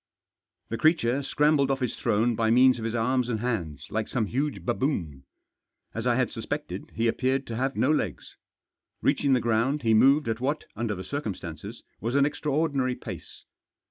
[0.69, 4.25] The creature scrambled off his throne by means of his arms and hands, like some
[4.25, 5.25] huge baboon.
[5.93, 8.35] As I had suspected, he appeared to have no legs.
[9.03, 13.45] Reaching the ground he moved at what, under the circum stances, was an extraordinary pace.